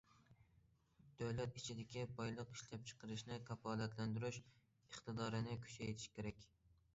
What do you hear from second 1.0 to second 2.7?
دۆلەت ئىچىدىكى بايلىق